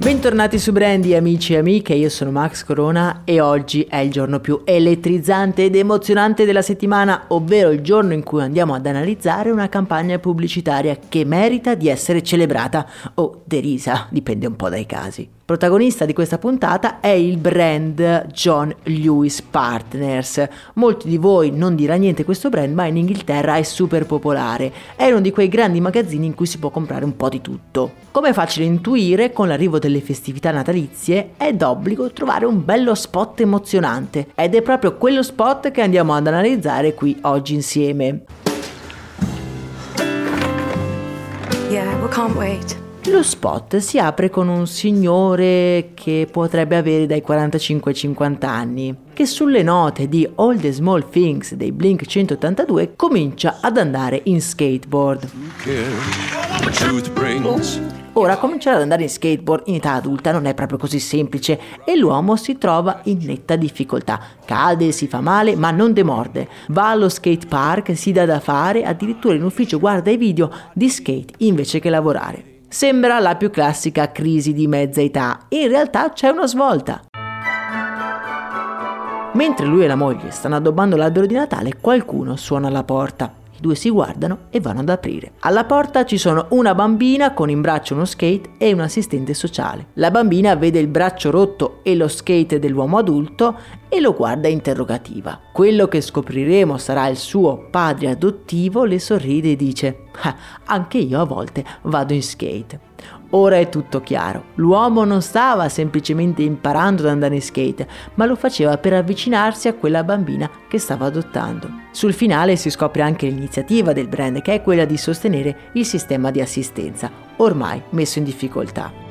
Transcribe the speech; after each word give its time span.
Bentornati 0.00 0.60
su 0.60 0.70
Brandy 0.70 1.16
amici 1.16 1.54
e 1.54 1.58
amiche, 1.58 1.92
io 1.92 2.08
sono 2.08 2.30
Max 2.30 2.64
Corona 2.64 3.22
e 3.24 3.40
oggi 3.40 3.82
è 3.82 3.96
il 3.96 4.12
giorno 4.12 4.38
più 4.38 4.60
elettrizzante 4.62 5.64
ed 5.64 5.74
emozionante 5.74 6.44
della 6.44 6.62
settimana, 6.62 7.24
ovvero 7.28 7.70
il 7.70 7.80
giorno 7.80 8.12
in 8.12 8.22
cui 8.22 8.40
andiamo 8.40 8.74
ad 8.74 8.86
analizzare 8.86 9.50
una 9.50 9.68
campagna 9.68 10.20
pubblicitaria 10.20 10.96
che 11.08 11.24
merita 11.24 11.74
di 11.74 11.88
essere 11.88 12.22
celebrata 12.22 12.86
o 13.14 13.42
derisa, 13.44 14.06
dipende 14.08 14.46
un 14.46 14.54
po' 14.54 14.68
dai 14.68 14.86
casi. 14.86 15.28
Protagonista 15.48 16.04
di 16.04 16.12
questa 16.12 16.36
puntata 16.36 17.00
è 17.00 17.08
il 17.08 17.38
brand 17.38 18.26
John 18.26 18.70
Lewis 18.82 19.40
Partners. 19.40 20.46
Molti 20.74 21.08
di 21.08 21.16
voi 21.16 21.50
non 21.50 21.74
dirà 21.74 21.94
niente 21.94 22.22
questo 22.22 22.50
brand, 22.50 22.74
ma 22.74 22.84
in 22.84 22.98
Inghilterra 22.98 23.56
è 23.56 23.62
super 23.62 24.04
popolare. 24.04 24.70
È 24.94 25.08
uno 25.08 25.22
di 25.22 25.30
quei 25.30 25.48
grandi 25.48 25.80
magazzini 25.80 26.26
in 26.26 26.34
cui 26.34 26.44
si 26.44 26.58
può 26.58 26.68
comprare 26.68 27.06
un 27.06 27.16
po' 27.16 27.30
di 27.30 27.40
tutto. 27.40 27.92
Come 28.10 28.28
è 28.28 28.32
facile 28.34 28.66
intuire, 28.66 29.32
con 29.32 29.48
l'arrivo 29.48 29.78
delle 29.78 29.97
festività 30.00 30.50
natalizie 30.50 31.30
è 31.36 31.52
d'obbligo 31.52 32.10
trovare 32.12 32.46
un 32.46 32.64
bello 32.64 32.94
spot 32.94 33.40
emozionante 33.40 34.28
ed 34.34 34.54
è 34.54 34.62
proprio 34.62 34.96
quello 34.96 35.22
spot 35.22 35.70
che 35.70 35.82
andiamo 35.82 36.14
ad 36.14 36.26
analizzare 36.26 36.94
qui 36.94 37.16
oggi 37.22 37.54
insieme. 37.54 38.24
Yeah, 41.70 42.00
we 42.00 42.08
can't 42.08 42.34
wait. 42.34 42.87
Lo 43.10 43.22
spot 43.22 43.78
si 43.78 43.98
apre 43.98 44.28
con 44.28 44.48
un 44.48 44.66
signore 44.66 45.92
che 45.94 46.28
potrebbe 46.30 46.76
avere 46.76 47.06
dai 47.06 47.22
45 47.22 47.90
ai 47.90 47.96
50 47.96 48.48
anni, 48.48 48.94
che 49.14 49.24
sulle 49.24 49.62
note 49.62 50.08
di 50.08 50.28
All 50.34 50.60
the 50.60 50.70
Small 50.70 51.08
Things 51.08 51.54
dei 51.54 51.72
Blink 51.72 52.04
182 52.04 52.92
comincia 52.96 53.58
ad 53.62 53.78
andare 53.78 54.20
in 54.24 54.42
skateboard. 54.42 55.30
Ora 58.12 58.36
cominciare 58.36 58.76
ad 58.76 58.82
andare 58.82 59.02
in 59.04 59.08
skateboard 59.08 59.68
in 59.68 59.76
età 59.76 59.92
adulta 59.92 60.30
non 60.30 60.44
è 60.44 60.52
proprio 60.52 60.76
così 60.76 60.98
semplice 60.98 61.58
e 61.86 61.96
l'uomo 61.96 62.36
si 62.36 62.58
trova 62.58 63.00
in 63.04 63.20
netta 63.22 63.56
difficoltà. 63.56 64.20
Cade, 64.44 64.92
si 64.92 65.06
fa 65.08 65.20
male, 65.20 65.56
ma 65.56 65.70
non 65.70 65.94
demorde. 65.94 66.46
Va 66.68 66.90
allo 66.90 67.08
skate 67.08 67.46
park, 67.46 67.96
si 67.96 68.12
dà 68.12 68.26
da 68.26 68.40
fare, 68.40 68.84
addirittura 68.84 69.34
in 69.34 69.44
ufficio 69.44 69.78
guarda 69.78 70.10
i 70.10 70.18
video 70.18 70.50
di 70.74 70.90
skate 70.90 71.34
invece 71.38 71.80
che 71.80 71.88
lavorare. 71.88 72.57
Sembra 72.70 73.18
la 73.18 73.34
più 73.36 73.48
classica 73.48 74.12
crisi 74.12 74.52
di 74.52 74.66
mezza 74.66 75.00
età, 75.00 75.46
in 75.48 75.68
realtà 75.68 76.10
c'è 76.12 76.28
una 76.28 76.46
svolta. 76.46 77.04
Mentre 79.32 79.64
lui 79.64 79.84
e 79.84 79.86
la 79.86 79.94
moglie 79.94 80.30
stanno 80.30 80.56
addobbando 80.56 80.94
l'albero 80.94 81.24
di 81.24 81.32
Natale, 81.32 81.78
qualcuno 81.80 82.36
suona 82.36 82.68
alla 82.68 82.84
porta. 82.84 83.32
I 83.56 83.60
due 83.60 83.74
si 83.74 83.88
guardano 83.88 84.40
e 84.50 84.60
vanno 84.60 84.80
ad 84.80 84.88
aprire. 84.90 85.32
Alla 85.40 85.64
porta 85.64 86.04
ci 86.04 86.18
sono 86.18 86.46
una 86.50 86.74
bambina 86.74 87.32
con 87.32 87.48
in 87.48 87.62
braccio 87.62 87.94
uno 87.94 88.04
skate 88.04 88.50
e 88.58 88.72
un 88.74 88.80
assistente 88.80 89.32
sociale. 89.32 89.86
La 89.94 90.10
bambina 90.10 90.54
vede 90.54 90.78
il 90.78 90.88
braccio 90.88 91.30
rotto 91.30 91.80
e 91.82 91.96
lo 91.96 92.06
skate 92.06 92.58
dell'uomo 92.58 92.98
adulto 92.98 93.56
e 93.88 93.98
lo 93.98 94.12
guarda 94.12 94.46
interrogativa. 94.46 95.40
Quello 95.52 95.88
che 95.88 96.02
scopriremo 96.02 96.76
sarà 96.76 97.08
il 97.08 97.16
suo 97.16 97.68
padre 97.70 98.10
adottivo, 98.10 98.84
le 98.84 98.98
sorride 98.98 99.52
e 99.52 99.56
dice: 99.56 100.02
Anche 100.64 100.98
io 100.98 101.20
a 101.20 101.24
volte 101.24 101.64
vado 101.82 102.12
in 102.12 102.22
skate. 102.22 102.80
Ora 103.30 103.56
è 103.56 103.68
tutto 103.68 104.00
chiaro. 104.00 104.46
L'uomo 104.54 105.04
non 105.04 105.20
stava 105.20 105.68
semplicemente 105.68 106.42
imparando 106.42 107.02
ad 107.02 107.10
andare 107.10 107.34
in 107.34 107.42
skate, 107.42 107.86
ma 108.14 108.24
lo 108.24 108.34
faceva 108.36 108.78
per 108.78 108.94
avvicinarsi 108.94 109.68
a 109.68 109.74
quella 109.74 110.02
bambina 110.02 110.50
che 110.66 110.78
stava 110.78 111.06
adottando. 111.06 111.68
Sul 111.90 112.14
finale 112.14 112.56
si 112.56 112.70
scopre 112.70 113.02
anche 113.02 113.26
l'iniziativa 113.26 113.92
del 113.92 114.08
brand, 114.08 114.40
che 114.40 114.54
è 114.54 114.62
quella 114.62 114.84
di 114.84 114.96
sostenere 114.96 115.70
il 115.72 115.84
sistema 115.84 116.30
di 116.30 116.40
assistenza, 116.40 117.10
ormai 117.36 117.82
messo 117.90 118.18
in 118.18 118.24
difficoltà. 118.24 119.07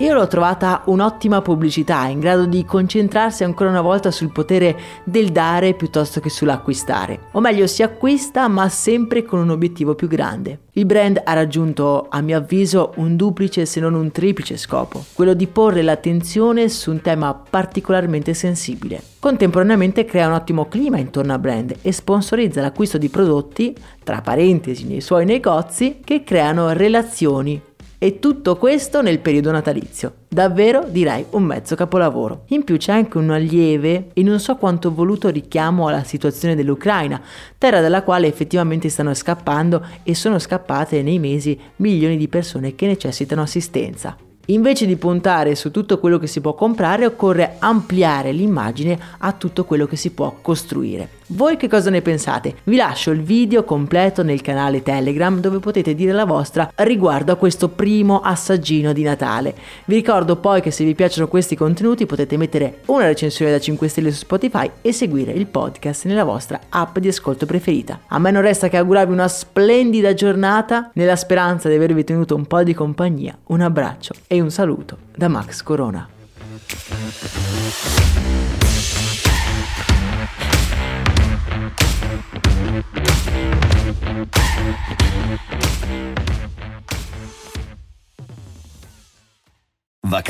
Io 0.00 0.14
l'ho 0.14 0.26
trovata 0.28 0.80
un'ottima 0.86 1.42
pubblicità, 1.42 2.06
in 2.06 2.20
grado 2.20 2.46
di 2.46 2.64
concentrarsi 2.64 3.44
ancora 3.44 3.68
una 3.68 3.82
volta 3.82 4.10
sul 4.10 4.32
potere 4.32 4.74
del 5.04 5.28
dare 5.28 5.74
piuttosto 5.74 6.20
che 6.20 6.30
sull'acquistare. 6.30 7.26
O 7.32 7.40
meglio, 7.40 7.66
si 7.66 7.82
acquista 7.82 8.48
ma 8.48 8.66
sempre 8.70 9.24
con 9.24 9.40
un 9.40 9.50
obiettivo 9.50 9.94
più 9.94 10.08
grande. 10.08 10.60
Il 10.72 10.86
brand 10.86 11.20
ha 11.22 11.34
raggiunto, 11.34 12.06
a 12.08 12.22
mio 12.22 12.38
avviso, 12.38 12.94
un 12.96 13.14
duplice 13.14 13.66
se 13.66 13.78
non 13.78 13.92
un 13.92 14.10
triplice 14.10 14.56
scopo, 14.56 15.04
quello 15.12 15.34
di 15.34 15.46
porre 15.46 15.82
l'attenzione 15.82 16.70
su 16.70 16.90
un 16.92 17.02
tema 17.02 17.34
particolarmente 17.34 18.32
sensibile. 18.32 19.02
Contemporaneamente 19.18 20.06
crea 20.06 20.28
un 20.28 20.32
ottimo 20.32 20.66
clima 20.66 20.96
intorno 20.96 21.34
al 21.34 21.40
brand 21.40 21.76
e 21.82 21.92
sponsorizza 21.92 22.62
l'acquisto 22.62 22.96
di 22.96 23.10
prodotti, 23.10 23.76
tra 24.02 24.22
parentesi 24.22 24.86
nei 24.86 25.02
suoi 25.02 25.26
negozi, 25.26 26.00
che 26.02 26.24
creano 26.24 26.72
relazioni 26.72 27.68
e 28.02 28.18
tutto 28.18 28.56
questo 28.56 29.02
nel 29.02 29.18
periodo 29.18 29.50
natalizio. 29.50 30.14
Davvero 30.26 30.86
direi 30.88 31.26
un 31.32 31.42
mezzo 31.42 31.74
capolavoro. 31.74 32.44
In 32.48 32.64
più 32.64 32.78
c'è 32.78 32.92
anche 32.92 33.18
una 33.18 33.36
lieve 33.36 34.08
e 34.14 34.22
non 34.22 34.40
so 34.40 34.56
quanto 34.56 34.94
voluto 34.94 35.28
richiamo 35.28 35.86
alla 35.86 36.02
situazione 36.02 36.56
dell'Ucraina, 36.56 37.20
terra 37.58 37.82
dalla 37.82 38.02
quale 38.02 38.26
effettivamente 38.26 38.88
stanno 38.88 39.12
scappando 39.12 39.86
e 40.02 40.14
sono 40.14 40.38
scappate 40.38 41.02
nei 41.02 41.18
mesi 41.18 41.60
milioni 41.76 42.16
di 42.16 42.26
persone 42.26 42.74
che 42.74 42.86
necessitano 42.86 43.42
assistenza. 43.42 44.16
Invece 44.46 44.86
di 44.86 44.96
puntare 44.96 45.54
su 45.54 45.70
tutto 45.70 45.98
quello 45.98 46.18
che 46.18 46.26
si 46.26 46.40
può 46.40 46.54
comprare, 46.54 47.04
occorre 47.04 47.56
ampliare 47.58 48.32
l'immagine 48.32 48.98
a 49.18 49.32
tutto 49.32 49.66
quello 49.66 49.84
che 49.84 49.96
si 49.96 50.10
può 50.10 50.38
costruire. 50.40 51.19
Voi 51.32 51.56
che 51.56 51.68
cosa 51.68 51.90
ne 51.90 52.02
pensate? 52.02 52.56
Vi 52.64 52.74
lascio 52.74 53.12
il 53.12 53.22
video 53.22 53.62
completo 53.62 54.24
nel 54.24 54.40
canale 54.40 54.82
Telegram 54.82 55.38
dove 55.38 55.60
potete 55.60 55.94
dire 55.94 56.10
la 56.10 56.24
vostra 56.24 56.72
riguardo 56.74 57.30
a 57.30 57.36
questo 57.36 57.68
primo 57.68 58.20
assaggino 58.20 58.92
di 58.92 59.04
Natale. 59.04 59.54
Vi 59.84 59.94
ricordo 59.94 60.34
poi 60.34 60.60
che 60.60 60.72
se 60.72 60.82
vi 60.82 60.96
piacciono 60.96 61.28
questi 61.28 61.54
contenuti 61.54 62.04
potete 62.04 62.36
mettere 62.36 62.80
una 62.86 63.06
recensione 63.06 63.52
da 63.52 63.60
5 63.60 63.86
stelle 63.86 64.10
su 64.10 64.18
Spotify 64.18 64.68
e 64.82 64.92
seguire 64.92 65.30
il 65.30 65.46
podcast 65.46 66.06
nella 66.06 66.24
vostra 66.24 66.58
app 66.68 66.98
di 66.98 67.06
ascolto 67.06 67.46
preferita. 67.46 68.00
A 68.08 68.18
me 68.18 68.32
non 68.32 68.42
resta 68.42 68.68
che 68.68 68.76
augurarvi 68.76 69.12
una 69.12 69.28
splendida 69.28 70.12
giornata 70.14 70.90
nella 70.94 71.14
speranza 71.14 71.68
di 71.68 71.76
avervi 71.76 72.02
tenuto 72.02 72.34
un 72.34 72.46
po' 72.46 72.64
di 72.64 72.74
compagnia. 72.74 73.38
Un 73.46 73.60
abbraccio 73.60 74.14
e 74.26 74.40
un 74.40 74.50
saluto 74.50 74.96
da 75.14 75.28
Max 75.28 75.62
Corona. 75.62 76.08